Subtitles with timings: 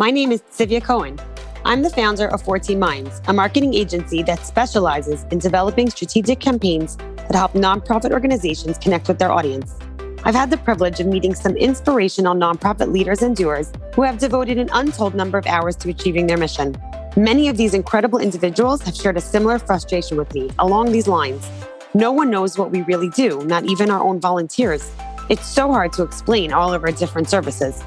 [0.00, 1.20] My name is Sivia Cohen.
[1.66, 6.96] I'm the founder of 14 Minds, a marketing agency that specializes in developing strategic campaigns
[6.96, 9.76] that help nonprofit organizations connect with their audience.
[10.24, 14.56] I've had the privilege of meeting some inspirational nonprofit leaders and doers who have devoted
[14.56, 16.80] an untold number of hours to achieving their mission.
[17.14, 21.46] Many of these incredible individuals have shared a similar frustration with me along these lines.
[21.92, 24.90] No one knows what we really do, not even our own volunteers.
[25.28, 27.84] It's so hard to explain all of our different services.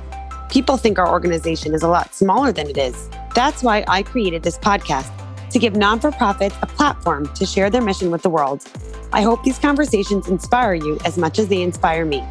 [0.54, 3.10] People think our organization is a lot smaller than it is.
[3.34, 5.12] That's why I created this podcast
[5.50, 8.64] to give non for profits a platform to share their mission with the world.
[9.12, 12.24] I hope these conversations inspire you as much as they inspire me.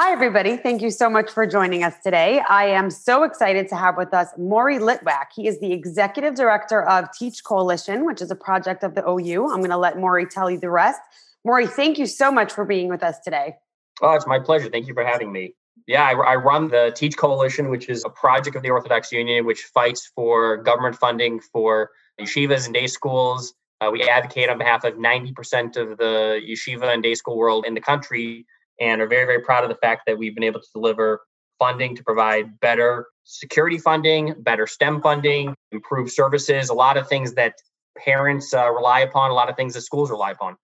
[0.00, 0.56] Hi, everybody.
[0.56, 2.40] Thank you so much for joining us today.
[2.48, 5.32] I am so excited to have with us Maury Litwack.
[5.34, 9.50] He is the executive director of Teach Coalition, which is a project of the OU.
[9.50, 11.00] I'm going to let Maury tell you the rest.
[11.44, 13.56] Maury, thank you so much for being with us today.
[14.00, 14.70] Oh, it's my pleasure.
[14.70, 15.56] Thank you for having me.
[15.88, 19.46] Yeah, I, I, run the Teach Coalition, which is a project of the Orthodox Union,
[19.46, 21.90] which fights for government funding for
[22.20, 23.52] yeshivas and day schools.
[23.80, 27.74] Uh, we advocate on behalf of 90% of the yeshiva and day school world in
[27.74, 28.46] the country
[28.80, 31.20] and are very, very proud of the fact that we've been able to deliver
[31.58, 37.34] funding to provide better security funding, better STEM funding, improved services, a lot of things
[37.34, 37.54] that
[37.96, 40.56] parents uh, rely upon, a lot of things that schools rely upon.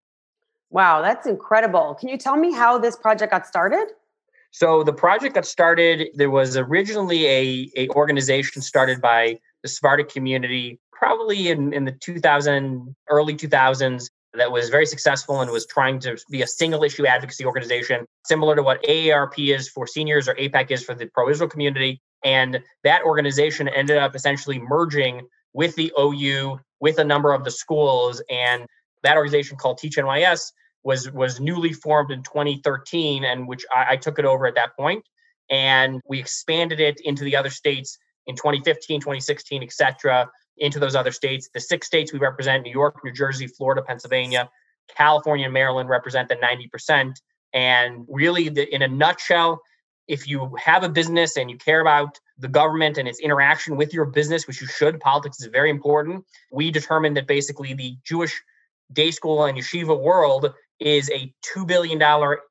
[0.70, 1.94] Wow, that's incredible.
[1.94, 3.86] Can you tell me how this project got started?
[4.50, 10.08] So the project got started, there was originally a, a organization started by the Sephardic
[10.08, 15.98] community, probably in, in the 2000, early 2000s, that was very successful and was trying
[16.00, 20.34] to be a single issue advocacy organization, similar to what AARP is for seniors or
[20.34, 22.00] AIPAC is for the pro Israel community.
[22.24, 27.50] And that organization ended up essentially merging with the OU, with a number of the
[27.50, 28.22] schools.
[28.30, 28.66] And
[29.02, 33.96] that organization called Teach NYS was, was newly formed in 2013, and which I, I
[33.96, 35.04] took it over at that point.
[35.50, 40.28] And we expanded it into the other states in 2015, 2016, et cetera
[40.58, 41.48] into those other states.
[41.52, 44.50] The six states we represent New York, New Jersey, Florida, Pennsylvania,
[44.96, 47.14] California, and Maryland represent the 90%.
[47.52, 49.60] And really, the, in a nutshell,
[50.06, 53.94] if you have a business and you care about the government and its interaction with
[53.94, 56.24] your business, which you should, politics is very important.
[56.52, 58.42] We determined that basically the Jewish
[58.92, 62.02] day school and yeshiva world is a $2 billion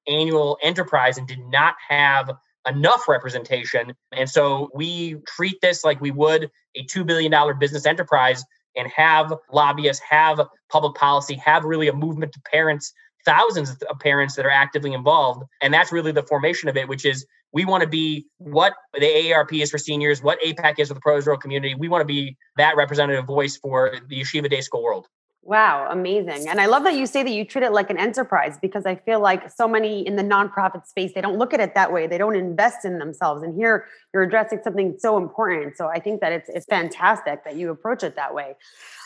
[0.07, 2.31] annual enterprise and did not have
[2.67, 3.93] enough representation.
[4.11, 8.43] And so we treat this like we would a $2 billion business enterprise
[8.75, 12.93] and have lobbyists, have public policy, have really a movement to parents,
[13.25, 15.43] thousands of parents that are actively involved.
[15.61, 19.01] And that's really the formation of it, which is we want to be what the
[19.01, 21.75] AARP is for seniors, what AIPAC is for the pro Israel community.
[21.75, 25.07] We want to be that representative voice for the yeshiva day school world.
[25.45, 26.47] Wow, amazing.
[26.47, 28.95] And I love that you say that you treat it like an enterprise because I
[28.95, 32.07] feel like so many in the nonprofit space, they don't look at it that way.
[32.07, 33.43] They don't invest in themselves.
[33.43, 35.75] And here you're addressing something so important.
[35.75, 38.55] So I think that it's, it's fantastic that you approach it that way.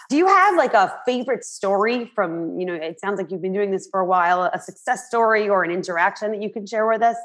[0.09, 3.53] Do you have like a favorite story from, you know, it sounds like you've been
[3.53, 6.87] doing this for a while, a success story or an interaction that you can share
[6.87, 7.17] with us?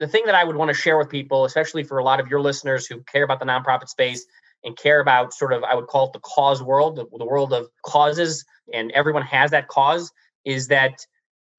[0.00, 2.26] The thing that I would want to share with people, especially for a lot of
[2.26, 4.26] your listeners who care about the nonprofit space,
[4.64, 7.52] and care about sort of, I would call it the cause world, the, the world
[7.52, 10.12] of causes, and everyone has that cause,
[10.44, 11.06] is that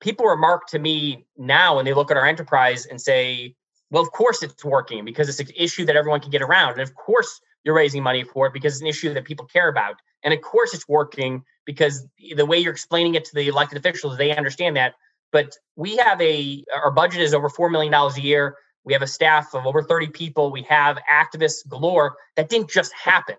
[0.01, 3.55] people remark to me now when they look at our enterprise and say,
[3.89, 6.73] well, of course it's working because it's an issue that everyone can get around.
[6.73, 9.69] And of course you're raising money for it because it's an issue that people care
[9.69, 9.95] about.
[10.23, 14.17] And of course it's working because the way you're explaining it to the elected officials,
[14.17, 14.93] they understand that.
[15.31, 18.55] But we have a, our budget is over $4 million a year.
[18.87, 20.49] We have a staff of over 30 people.
[20.49, 22.15] We have activists galore.
[22.37, 23.35] That didn't just happen.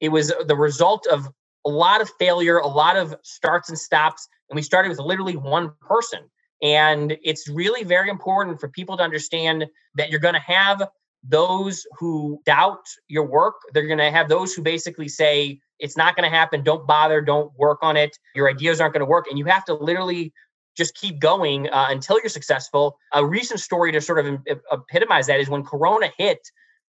[0.00, 1.28] It was the result of
[1.66, 4.26] a lot of failure, a lot of starts and stops.
[4.48, 6.20] And we started with literally one person.
[6.62, 10.88] And it's really very important for people to understand that you're going to have
[11.22, 13.56] those who doubt your work.
[13.74, 16.62] They're going to have those who basically say, it's not going to happen.
[16.62, 17.20] Don't bother.
[17.20, 18.16] Don't work on it.
[18.34, 19.26] Your ideas aren't going to work.
[19.28, 20.32] And you have to literally
[20.76, 22.98] just keep going uh, until you're successful.
[23.12, 24.38] A recent story to sort of
[24.72, 26.50] epitomize that is when Corona hit,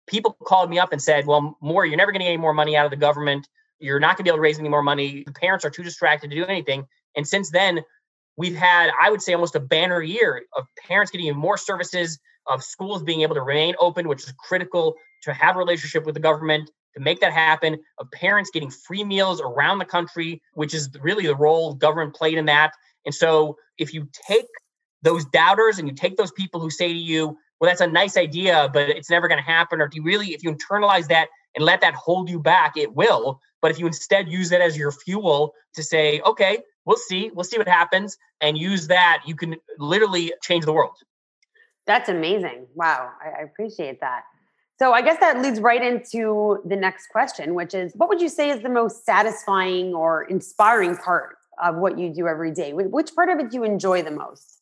[0.08, 2.54] people called me up and said, Well, Maury, you're never going to get any more
[2.54, 3.48] money out of the government.
[3.80, 5.24] You're not going to be able to raise any more money.
[5.26, 6.86] The parents are too distracted to do anything.
[7.16, 7.82] And since then,
[8.38, 12.64] we've had, I would say, almost a banner year of parents getting more services, of
[12.64, 16.22] schools being able to remain open, which is critical to have a relationship with the
[16.22, 20.90] government to make that happen, of parents getting free meals around the country, which is
[21.02, 22.74] really the role government played in that.
[23.06, 24.46] And so if you take
[25.02, 28.18] those doubters and you take those people who say to you, well, that's a nice
[28.18, 31.28] idea, but it's never going to happen, or do you really, if you internalize that
[31.56, 33.40] and let that hold you back, it will.
[33.62, 37.30] But if you instead use it as your fuel to say, okay, we'll see.
[37.34, 39.22] We'll see what happens and use that.
[39.26, 40.96] You can literally change the world.
[41.86, 42.68] That's amazing.
[42.74, 43.12] Wow.
[43.24, 44.24] I appreciate that.
[44.80, 48.30] So I guess that leads right into the next question, which is what would you
[48.30, 52.74] say is the most satisfying or inspiring part of what you do every day?
[52.74, 54.62] Which part of it do you enjoy the most?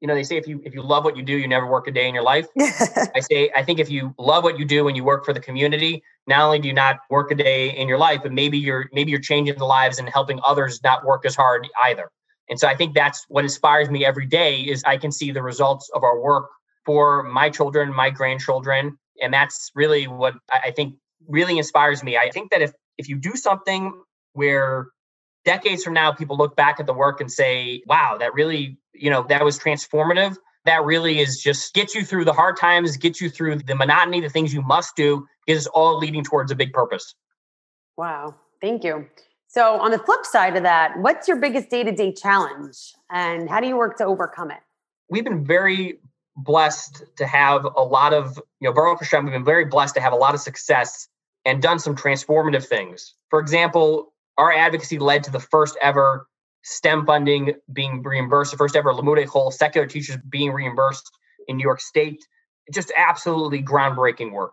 [0.00, 1.88] You know, they say if you if you love what you do, you never work
[1.88, 2.46] a day in your life.
[2.60, 5.40] I say I think if you love what you do and you work for the
[5.40, 8.88] community, not only do you not work a day in your life, but maybe you're
[8.92, 12.10] maybe you're changing the lives and helping others not work as hard either.
[12.48, 15.42] And so I think that's what inspires me every day is I can see the
[15.42, 16.48] results of our work
[16.86, 20.94] for my children, my grandchildren, and that's really what I think
[21.26, 22.16] really inspires me.
[22.16, 24.00] I think that if if you do something
[24.32, 24.86] where
[25.48, 29.08] decades from now people look back at the work and say, "Wow, that really, you
[29.08, 30.36] know, that was transformative."
[30.66, 34.20] That really is just gets you through the hard times, gets you through the monotony,
[34.20, 37.14] the things you must do, is all leading towards a big purpose.
[37.96, 39.06] Wow, thank you.
[39.46, 43.48] So, on the flip side of that, what's your biggest day to day challenge and
[43.48, 44.60] how do you work to overcome it?
[45.08, 45.98] We've been very
[46.36, 50.02] blessed to have a lot of, you know, Baruch Hashem, we've been very blessed to
[50.02, 51.08] have a lot of success
[51.46, 53.14] and done some transformative things.
[53.30, 56.26] For example, our advocacy led to the first ever
[56.62, 61.10] STEM funding being reimbursed, the first ever Limmudei Chol secular teachers being reimbursed
[61.48, 62.26] in New York State.
[62.72, 64.52] Just absolutely groundbreaking work.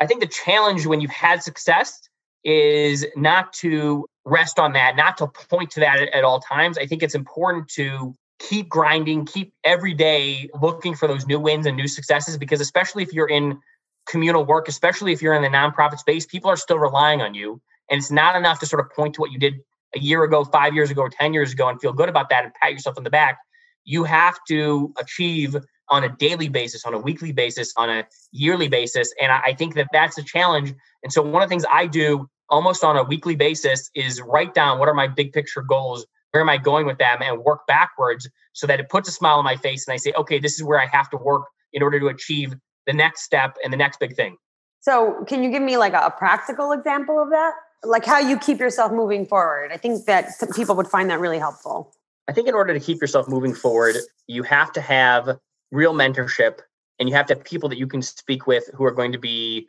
[0.00, 2.00] I think the challenge when you've had success
[2.44, 6.76] is not to rest on that, not to point to that at, at all times.
[6.78, 11.66] I think it's important to keep grinding, keep every day looking for those new wins
[11.66, 13.58] and new successes because especially if you're in
[14.06, 17.60] communal work, especially if you're in the nonprofit space, people are still relying on you.
[17.90, 19.54] And it's not enough to sort of point to what you did
[19.94, 22.44] a year ago, five years ago, or 10 years ago and feel good about that
[22.44, 23.38] and pat yourself on the back.
[23.84, 25.56] You have to achieve
[25.90, 29.12] on a daily basis, on a weekly basis, on a yearly basis.
[29.20, 30.72] And I think that that's a challenge.
[31.02, 34.54] And so, one of the things I do almost on a weekly basis is write
[34.54, 37.60] down what are my big picture goals where am I going with them and work
[37.68, 40.54] backwards so that it puts a smile on my face and I say, okay, this
[40.54, 42.56] is where I have to work in order to achieve
[42.88, 44.36] the next step and the next big thing.
[44.80, 47.52] So, can you give me like a, practical example of that?
[47.84, 49.70] Like how you keep yourself moving forward?
[49.72, 51.94] I think that people would find that really helpful.
[52.28, 53.96] I think in order to keep yourself moving forward,
[54.26, 55.38] you have to have
[55.70, 56.60] real mentorship
[56.98, 59.18] and you have to have people that you can speak with who are going to
[59.18, 59.68] be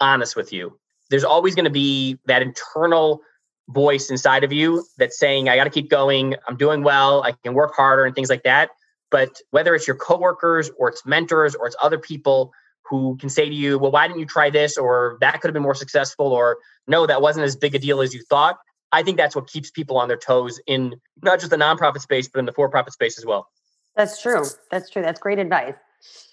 [0.00, 0.78] honest with you.
[1.10, 3.22] There's always going to be that internal
[3.70, 6.36] voice inside of you that's saying, I got to keep going.
[6.46, 7.22] I'm doing well.
[7.22, 8.70] I can work harder and things like that.
[9.10, 12.52] But whether it's your coworkers or it's mentors or it's other people
[12.88, 14.76] who can say to you, well, why didn't you try this?
[14.76, 16.26] Or that could have been more successful.
[16.26, 18.58] Or no, that wasn't as big a deal as you thought.
[18.92, 22.28] I think that's what keeps people on their toes in not just the nonprofit space,
[22.28, 23.48] but in the for profit space as well.
[23.96, 24.44] That's true.
[24.70, 25.02] That's true.
[25.02, 25.74] That's great advice.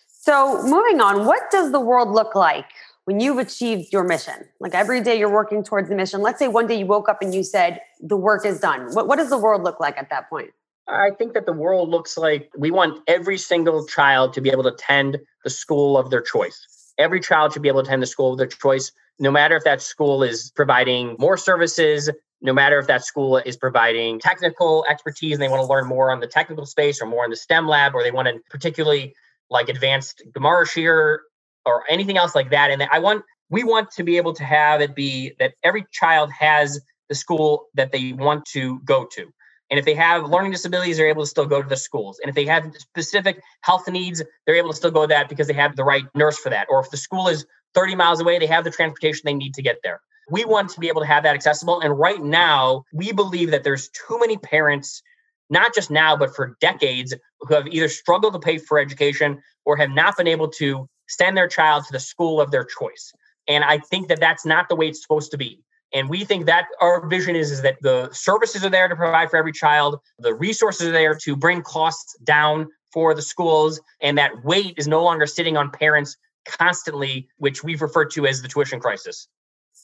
[0.07, 2.65] So, moving on, what does the world look like
[3.05, 6.47] when you've achieved your mission, like every day you're working towards the mission, let's say
[6.47, 8.93] one day you woke up and you said, the work is done.
[8.93, 10.51] What, what does the world look like at that point?
[10.87, 14.63] I think that the world looks like we want every single child to be able
[14.63, 16.93] to attend the school of their choice.
[16.97, 19.63] Every child should be able to attend the school of their choice, no matter if
[19.63, 22.09] that school is providing more services,
[22.41, 26.11] no matter if that school is providing technical expertise and they want to learn more
[26.11, 29.15] on the technical space or more in the STEM lab, or they want to particularly
[29.49, 31.19] like advanced Gemara shiur
[31.65, 32.69] or anything else like that.
[32.69, 36.31] And I want we want to be able to have it be that every child
[36.31, 39.31] has the school that they want to go to.
[39.71, 42.19] And if they have learning disabilities, they're able to still go to the schools.
[42.19, 45.47] And if they have specific health needs, they're able to still go to that because
[45.47, 46.67] they have the right nurse for that.
[46.69, 49.61] Or if the school is 30 miles away, they have the transportation they need to
[49.61, 50.01] get there.
[50.29, 51.81] We want to be able to have that accessible.
[51.81, 55.01] And right now, we believe that there's too many parents,
[55.49, 59.77] not just now, but for decades, who have either struggled to pay for education or
[59.77, 63.13] have not been able to send their child to the school of their choice.
[63.47, 65.61] And I think that that's not the way it's supposed to be.
[65.95, 69.29] And we think that our vision is, is that the services are there to provide
[69.29, 74.17] for every child, the resources are there to bring costs down for the schools, and
[74.17, 78.49] that weight is no longer sitting on parents constantly, which we've referred to as the
[78.49, 79.29] tuition crisis.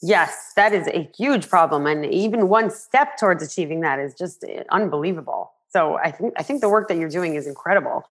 [0.01, 1.88] Yes, that is a huge problem.
[1.88, 5.53] And even one step towards achieving that is just unbelievable.
[5.70, 8.03] So I think I think the work that you're doing is incredible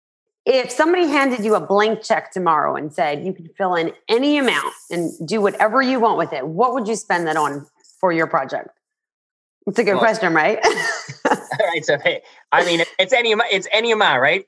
[0.46, 4.38] if somebody handed you a blank check tomorrow and said you can fill in any
[4.38, 7.68] amount and do whatever you want with it, what would you spend that on
[8.00, 8.70] for your project?
[9.68, 10.60] It's a good well, question, right?
[11.30, 11.86] all right.
[11.86, 14.46] So, hey, I mean, it's any it's any amount, right?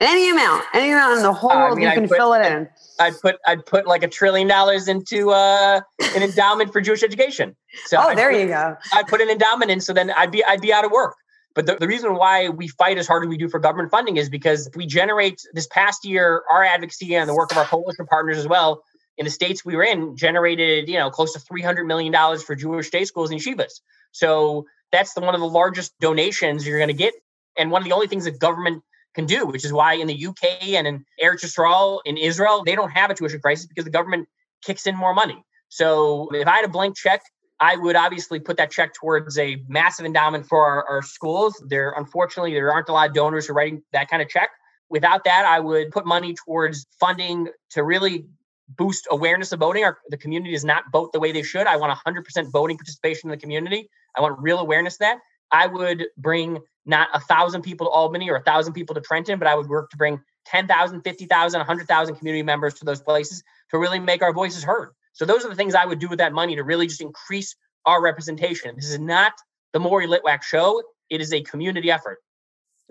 [0.00, 2.16] Any amount, any amount in the whole uh, world, I mean, you I'd can put,
[2.16, 2.68] fill it in.
[2.98, 5.80] I'd put I'd put like a trillion dollars into uh,
[6.16, 7.54] an endowment for Jewish education.
[7.86, 8.76] So oh, I'd there put, you go.
[8.92, 11.14] I'd put an endowment in, so then I'd be I'd be out of work.
[11.54, 14.16] But the, the reason why we fight as hard as we do for government funding
[14.16, 18.06] is because we generate this past year, our advocacy and the work of our coalition
[18.06, 18.82] partners as well
[19.18, 22.90] in the states we were in generated, you know, close to $300 million for Jewish
[22.90, 23.80] day schools and yeshivas.
[24.12, 27.14] So that's the, one of the largest donations you're going to get.
[27.56, 28.82] And one of the only things that government
[29.14, 32.74] can do, which is why in the UK and in Eretz Yisrael in Israel, they
[32.74, 34.28] don't have a tuition crisis because the government
[34.64, 35.44] kicks in more money.
[35.68, 37.22] So if I had a blank check,
[37.60, 41.62] I would obviously put that check towards a massive endowment for our, our schools.
[41.66, 44.50] There, unfortunately, there aren't a lot of donors who are writing that kind of check.
[44.90, 48.26] Without that, I would put money towards funding to really
[48.68, 49.84] boost awareness of voting.
[49.84, 51.66] Our, the community does not vote the way they should.
[51.66, 53.88] I want 100% voting participation in the community.
[54.16, 55.18] I want real awareness that.
[55.52, 59.38] I would bring not a thousand people to Albany or a thousand people to Trenton,
[59.38, 63.78] but I would work to bring 10,000, 50,000, 100,000 community members to those places to
[63.78, 64.90] really make our voices heard.
[65.12, 67.54] So those are the things I would do with that money to really just increase
[67.86, 68.74] our representation.
[68.76, 69.32] This is not
[69.72, 70.82] the Maury Litwack show.
[71.08, 72.18] It is a community effort.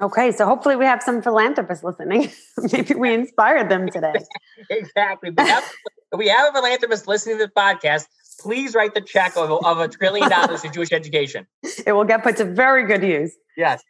[0.01, 2.31] Okay, so hopefully we have some philanthropists listening.
[2.71, 4.13] Maybe we inspired them today.
[4.69, 5.29] exactly.
[5.29, 5.71] We have,
[6.17, 8.07] we have a philanthropist listening to the podcast.
[8.39, 11.45] Please write the check of, of a trillion dollars to Jewish education.
[11.85, 13.33] It will get put to very good use.
[13.55, 13.83] Yes.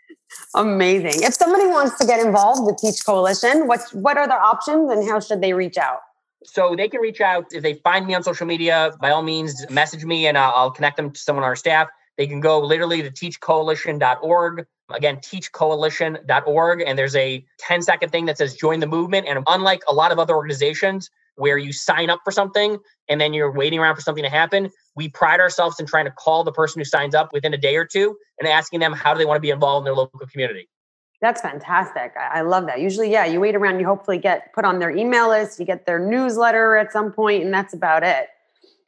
[0.55, 1.23] Amazing.
[1.23, 5.07] If somebody wants to get involved with Teach Coalition, what what are their options and
[5.07, 5.99] how should they reach out?
[6.43, 8.91] So they can reach out if they find me on social media.
[8.99, 11.87] By all means, message me and I'll, I'll connect them to someone on our staff.
[12.17, 14.65] They can go literally to teachcoalition.org.
[14.93, 16.83] Again, teachcoalition.org.
[16.85, 19.27] And there's a 10 second thing that says join the movement.
[19.27, 22.77] And unlike a lot of other organizations where you sign up for something
[23.09, 26.11] and then you're waiting around for something to happen, we pride ourselves in trying to
[26.11, 29.13] call the person who signs up within a day or two and asking them how
[29.13, 30.69] do they want to be involved in their local community.
[31.21, 32.11] That's fantastic.
[32.17, 32.81] I love that.
[32.81, 35.85] Usually, yeah, you wait around, you hopefully get put on their email list, you get
[35.85, 38.27] their newsletter at some point, and that's about it.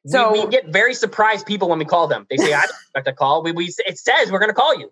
[0.07, 2.27] So we, we get very surprised people when we call them.
[2.29, 4.77] They say, "I don't expect a call." We, we it says we're going to call
[4.77, 4.91] you.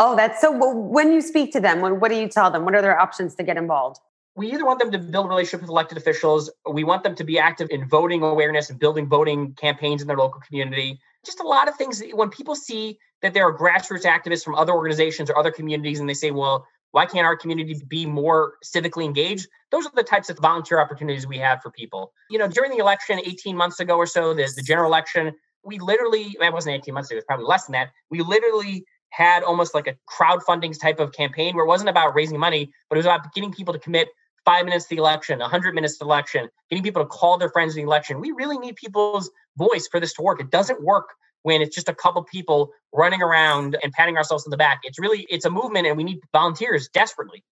[0.00, 0.52] Oh, that's so.
[0.52, 2.64] When you speak to them, what, do you tell them?
[2.64, 3.98] What are their options to get involved?
[4.36, 7.24] We either want them to build a relationship with elected officials, we want them to
[7.24, 11.00] be active in voting awareness and building voting campaigns in their local community.
[11.26, 12.00] Just a lot of things.
[12.12, 16.08] When people see that there are grassroots activists from other organizations or other communities, and
[16.08, 19.48] they say, well, why can't our community be more civically engaged?
[19.72, 22.12] Those are the types of volunteer opportunities we have for people.
[22.30, 25.78] You know, during the election 18 months ago or so, there's the general election, we
[25.78, 27.90] literally, that wasn't 18 months ago, it was probably less than that.
[28.10, 32.38] We literally had almost like a crowdfunding type of campaign where it wasn't about raising
[32.38, 34.08] money, but it was about getting people to commit
[34.44, 37.50] five minutes to the election, 100 minutes to the election, getting people to call their
[37.50, 38.20] friends in the election.
[38.20, 40.40] We really need people's voice for this to work.
[40.40, 41.10] It doesn't work
[41.42, 44.80] when it's just a couple people running around and patting ourselves on the back.
[44.84, 47.44] It's really it's a movement, and we need volunteers desperately.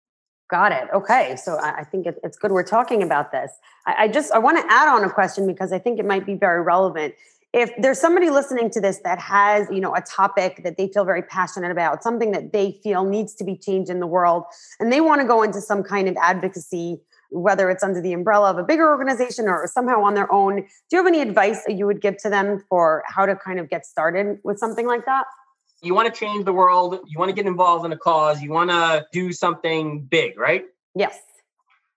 [0.50, 0.88] Got it.
[0.94, 3.52] Okay, so I think it's good we're talking about this.
[3.88, 6.36] I just I want to add on a question because I think it might be
[6.36, 7.16] very relevant.
[7.56, 11.06] If there's somebody listening to this that has, you know, a topic that they feel
[11.06, 14.44] very passionate about, something that they feel needs to be changed in the world,
[14.78, 17.00] and they want to go into some kind of advocacy
[17.32, 20.58] whether it's under the umbrella of a bigger organization or somehow on their own.
[20.58, 23.60] Do you have any advice that you would give to them for how to kind
[23.60, 25.26] of get started with something like that?
[25.82, 28.52] You want to change the world, you want to get involved in a cause, you
[28.52, 30.64] want to do something big, right?
[30.96, 31.20] Yes.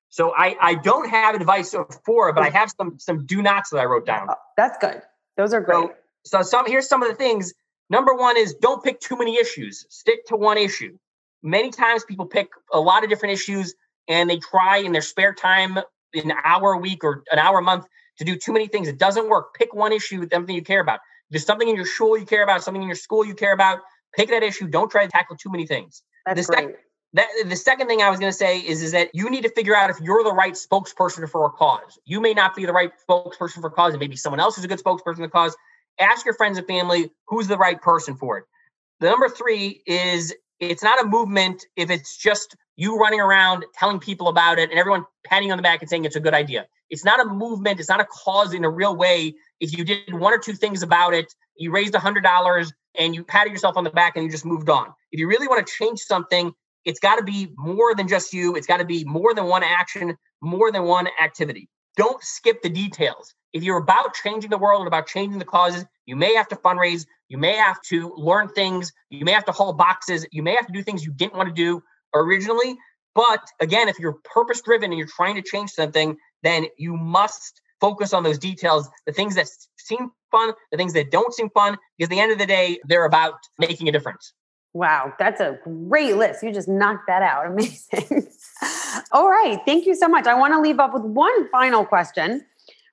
[0.09, 1.75] So I, I don't have advice
[2.05, 4.29] for, but I have some some do nots that I wrote down.
[4.31, 5.03] Oh, that's good.
[5.39, 5.89] Those are great.
[6.25, 7.55] So, so some here's some of the things.
[7.89, 9.87] Number one is don't pick too many issues.
[9.89, 10.99] Stick to one issue.
[11.43, 13.75] Many times people pick a lot of different issues
[14.09, 15.79] and they try in their spare time,
[16.13, 17.87] an hour a week or an hour a month,
[18.19, 18.89] to do too many things.
[18.89, 19.55] It doesn't work.
[19.55, 20.97] Pick one issue, something you care about.
[20.97, 23.53] If there's something in your school you care about, something in your school you care
[23.53, 23.79] about.
[24.17, 24.67] Pick that issue.
[24.67, 26.03] Don't try to tackle too many things.
[26.27, 26.69] That's the great.
[26.71, 26.79] Sec-
[27.15, 29.51] that, the second thing I was going to say is, is that you need to
[29.51, 31.99] figure out if you're the right spokesperson for a cause.
[32.05, 34.65] You may not be the right spokesperson for a cause, and maybe someone else is
[34.65, 35.57] a good spokesperson for the cause.
[35.99, 38.45] Ask your friends and family who's the right person for it.
[39.01, 43.99] The number three is it's not a movement if it's just you running around telling
[43.99, 46.67] people about it and everyone patting on the back and saying it's a good idea.
[46.91, 47.81] It's not a movement.
[47.81, 49.35] It's not a cause in a real way.
[49.61, 53.15] If you did one or two things about it, you raised a hundred dollars and
[53.15, 54.93] you patted yourself on the back and you just moved on.
[55.13, 56.53] If you really want to change something,
[56.89, 58.57] it's got to be more than just you.
[58.57, 61.69] It's got to be more than one action, more than one activity.
[61.99, 63.35] Don't skip the details.
[63.53, 66.57] If you're about changing the world and about changing the causes, you may have to
[66.57, 67.05] fundraise.
[67.29, 68.91] You may have to learn things.
[69.11, 70.27] You may have to haul boxes.
[70.33, 71.83] You may have to do things you didn't want to do
[72.15, 72.79] originally.
[73.15, 77.61] But again, if you're purpose driven and you're trying to change something, then you must
[77.83, 81.77] focus on those details, the things that seem fun, the things that don't seem fun,
[81.99, 84.33] because at the end of the day, they're about making a difference.
[84.75, 86.43] Wow, that's a great list.
[86.43, 87.47] You just knocked that out.
[87.53, 88.29] Amazing.
[89.13, 89.61] All right.
[89.67, 90.27] Thank you so much.
[90.27, 92.45] I want to leave up with one final question,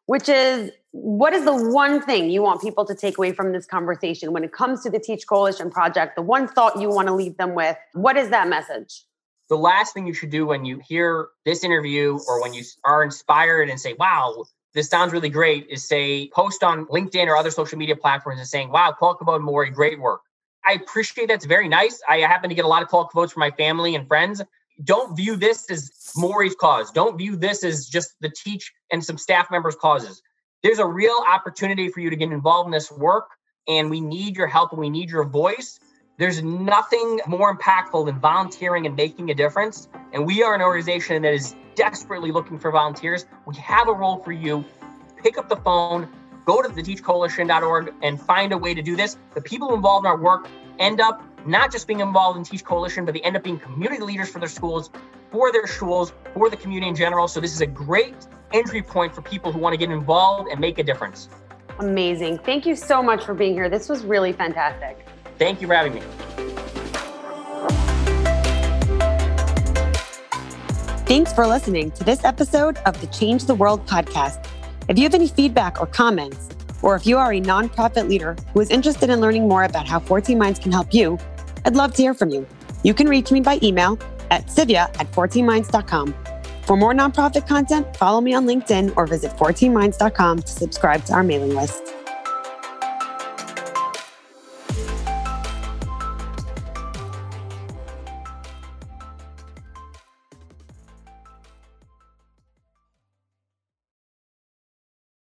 [0.05, 3.65] which is what is the one thing you want people to take away from this
[3.65, 6.15] conversation when it comes to the Teach Coalition project?
[6.15, 7.75] The one thought you want to leave them with?
[7.93, 9.03] What is that message?
[9.49, 13.03] The last thing you should do when you hear this interview or when you are
[13.03, 17.51] inspired and say, wow, this sounds really great, is say, post on LinkedIn or other
[17.51, 20.21] social media platforms and saying, wow, Kol Hakavod Maury, great work.
[20.67, 22.01] I appreciate that's very nice.
[22.07, 24.41] I happen to get a lot of kol hakavods from my family and friends.
[24.83, 26.91] Don't view this as Maury's cause.
[26.91, 30.21] Don't view this as just the teach and some staff members' causes.
[30.63, 33.29] There's a real opportunity for you to get involved in this work,
[33.67, 35.79] and we need your help and we need your voice.
[36.17, 39.87] There's nothing more impactful than volunteering and making a difference.
[40.13, 43.25] And we are an organization that is desperately looking for volunteers.
[43.45, 44.63] We have a role for you.
[45.21, 46.07] Pick up the phone,
[46.45, 49.17] go to the teachcoalition.org and find a way to do this.
[49.33, 50.47] The people involved in our work
[50.79, 54.01] end up not just being involved in Teach Coalition, but they end up being community
[54.01, 54.89] leaders for their schools,
[55.31, 57.27] for their schools, for the community in general.
[57.27, 58.15] So this is a great
[58.53, 61.29] entry point for people who want to get involved and make a difference.
[61.79, 62.39] Amazing.
[62.39, 63.69] Thank you so much for being here.
[63.69, 65.05] This was really fantastic.
[65.37, 66.01] Thank you for having me.
[71.05, 74.44] Thanks for listening to this episode of the Change the World podcast.
[74.87, 76.49] If you have any feedback or comments,
[76.83, 79.99] or if you are a nonprofit leader who is interested in learning more about how
[79.99, 81.17] 14 Minds can help you,
[81.65, 82.45] I'd love to hear from you.
[82.83, 83.97] You can reach me by email
[84.29, 86.13] at sivia at 14minds.com.
[86.63, 91.23] For more nonprofit content, follow me on LinkedIn or visit 14minds.com to subscribe to our
[91.23, 91.94] mailing list.